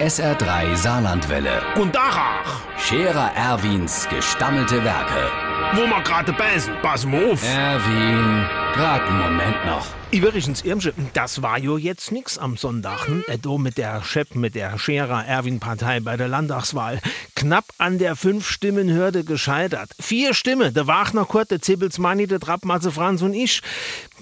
SR3 0.00 0.76
Saarlandwelle. 0.76 1.62
Und 1.80 1.94
Dachach, 1.94 2.60
Scherer 2.78 3.32
Erwins 3.34 4.06
gestammelte 4.10 4.84
Werke. 4.84 5.30
wo 5.72 5.86
wir 5.86 6.02
gerade 6.02 6.34
beißen, 6.34 6.74
pass 6.82 7.06
mal 7.06 7.32
auf. 7.32 7.42
Erwin, 7.42 8.46
grad 8.74 9.02
einen 9.08 9.18
Moment 9.18 9.64
noch. 9.64 9.86
Übrigens, 10.12 10.62
Irmsche, 10.62 10.92
das 11.14 11.40
war 11.40 11.58
jo 11.58 11.78
jetzt 11.78 12.12
nix 12.12 12.36
am 12.36 12.58
Sonntag, 12.58 13.08
hm? 13.08 13.24
Äh, 13.26 13.38
do 13.38 13.56
mit 13.56 13.78
der 13.78 14.02
Chef, 14.02 14.34
mit 14.34 14.54
der 14.54 14.78
Scherer-Erwin-Partei 14.78 16.00
bei 16.00 16.18
der 16.18 16.28
Landtagswahl. 16.28 17.00
Knapp 17.34 17.64
an 17.78 17.98
der 17.98 18.16
Fünf-Stimmen-Hürde 18.16 19.24
gescheitert. 19.24 19.90
Vier 19.98 20.34
Stimmen, 20.34 20.74
der 20.74 20.86
Wagner 20.86 21.24
Kurt, 21.24 21.50
der 21.50 21.62
Zibbelsmanni, 21.62 22.26
der 22.26 22.40
Trappmatze 22.40 22.92
Franz 22.92 23.22
und 23.22 23.32
ich. 23.32 23.62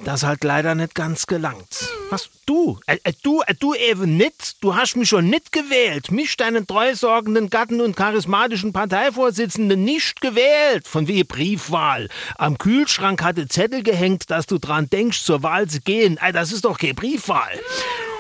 Das 0.05 0.23
hat 0.23 0.45
leider 0.45 0.77
nicht 0.77 0.95
ganz 0.95 1.27
gelangt. 1.27 1.94
Was, 2.11 2.29
du? 2.47 2.79
Äh, 2.87 2.99
äh, 3.05 3.13
du, 3.23 3.41
äh, 3.43 3.55
du 3.55 3.75
eben 3.75 4.17
nicht? 4.17 4.63
Du 4.63 4.77
hast 4.77 4.97
mich 4.97 5.09
schon 5.09 5.31
nicht 5.31 5.53
gewählt. 5.53 6.11
Mich, 6.11 6.37
deinen 6.37 6.67
treusorgenden 6.67 7.51
Gatten 7.51 7.81
und 7.81 7.97
charismatischen 7.97 8.73
Parteivorsitzenden, 8.73 9.83
nicht 9.83 10.21
gewählt. 10.21 10.87
Von 10.87 11.09
wie 11.09 11.25
Briefwahl. 11.25 12.09
Am 12.37 12.59
Kühlschrank 12.59 13.23
hatte 13.23 13.49
Zettel 13.49 13.83
gehängt, 13.83 14.31
dass 14.31 14.47
du 14.47 14.59
dran 14.59 14.89
denkst, 14.91 15.25
zur 15.25 15.43
Wahl 15.43 15.67
zu 15.67 15.81
gehen. 15.81 16.19
Ey, 16.21 16.33
das 16.33 16.53
ist 16.53 16.65
doch 16.65 16.79
keine 16.79 16.95
Briefwahl. 16.95 17.59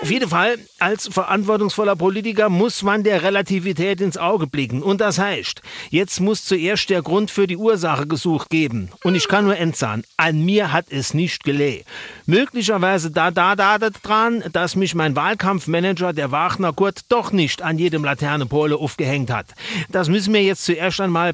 Auf 0.04 0.10
jeden 0.10 0.28
Fall, 0.28 0.58
als 0.80 1.08
verantwortungsvoller 1.10 1.96
Politiker 1.96 2.50
muss 2.50 2.82
man 2.82 3.04
der 3.04 3.22
Relativität 3.22 4.02
ins 4.02 4.18
Auge 4.18 4.46
blicken. 4.46 4.82
Und 4.82 5.00
das 5.00 5.18
heißt, 5.18 5.62
jetzt 5.88 6.20
muss 6.20 6.44
zuerst 6.44 6.90
der 6.90 7.00
Grund 7.00 7.30
für 7.30 7.46
die 7.46 7.56
Ursache 7.56 8.06
gesucht 8.06 8.50
geben. 8.50 8.90
Und 9.02 9.14
ich 9.14 9.28
kann 9.28 9.46
nur 9.46 9.56
entsagen, 9.56 10.04
an 10.18 10.44
mir 10.44 10.74
hat 10.74 10.88
es 10.90 11.14
nicht 11.14 11.42
geleh. 11.42 11.84
Möglicherweise 12.26 13.12
da, 13.12 13.30
da, 13.30 13.56
da, 13.56 13.78
da 13.78 13.88
dran, 13.88 14.44
dass 14.52 14.76
mich 14.76 14.94
mein 14.94 15.16
Wahlkampfmanager, 15.16 16.12
der 16.12 16.30
Wagner 16.30 16.74
Kurt, 16.74 17.00
doch 17.08 17.32
nicht 17.32 17.62
an 17.62 17.78
jedem 17.78 18.04
Laternepole 18.04 18.76
aufgehängt 18.76 19.30
hat. 19.30 19.46
Das 19.90 20.10
müssen 20.10 20.34
wir 20.34 20.42
jetzt 20.42 20.66
zuerst 20.66 21.00
einmal 21.00 21.32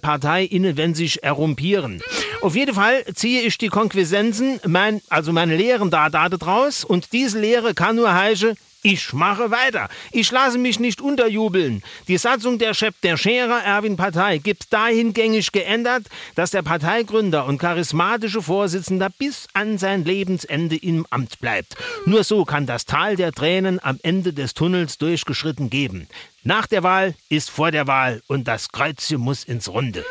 sich 0.95 1.25
errumpieren. 1.25 2.01
Auf 2.41 2.55
jeden 2.55 2.77
Fall 2.77 3.05
ziehe 3.15 3.43
ich 3.43 3.59
die 3.59 3.67
Konquisenzen, 3.67 4.61
mein, 4.65 5.03
also 5.09 5.33
meine 5.33 5.57
Lehren 5.57 5.91
da, 5.91 6.09
da, 6.09 6.29
da 6.29 6.37
draus. 6.37 6.85
Und 6.85 7.13
diese 7.13 7.41
Lehre 7.41 7.75
kann 7.75 7.97
nur 7.97 8.15
heißen, 8.15 8.57
ich 8.83 9.13
mache 9.13 9.51
weiter. 9.51 9.89
Ich 10.11 10.31
lasse 10.31 10.59
mich 10.59 10.81
nicht 10.81 11.01
unterjubeln. 11.01 11.83
Die 12.09 12.17
Satzung 12.17 12.59
der 12.59 12.75
Chef 12.75 12.95
der 13.03 13.17
Scherer 13.17 13.63
Erwin 13.63 13.97
Partei 13.97 14.39
gibt 14.39 14.73
dahingängig 14.73 15.53
geändert, 15.53 16.05
dass 16.35 16.51
der 16.51 16.63
Parteigründer 16.63 17.47
und 17.47 17.59
charismatische 17.59 18.43
Vorsitzender 18.43 19.11
bis 19.19 19.49
an 19.53 19.77
sein 19.79 20.05
Lebensende 20.05 20.77
im 20.77 21.07
Amt 21.11 21.41
bleibt. 21.41 21.77
Nur 22.07 22.25
so 22.25 22.45
kann 22.45 22.67
das 22.67 22.87
Tal 22.87 23.17
der 23.17 23.33
Tränen 23.33 23.83
am 23.83 23.99
Ende 24.03 24.33
des 24.33 24.55
Tunnels 24.55 24.97
durchgeschritten 24.99 25.69
geben. 25.69 26.09
Nach 26.43 26.67
der 26.67 26.83
Wahl 26.83 27.15
ist 27.29 27.51
vor 27.51 27.71
der 27.71 27.87
Wahl 27.87 28.23
und 28.27 28.49
das 28.49 28.71
Kreuzchen 28.71 29.21
muss 29.21 29.45
ins 29.45 29.69
Runde. 29.69 30.05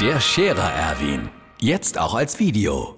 Der 0.00 0.20
Scherer 0.20 0.72
Erwin. 0.72 1.28
Jetzt 1.60 1.98
auch 1.98 2.14
als 2.14 2.38
Video. 2.38 2.97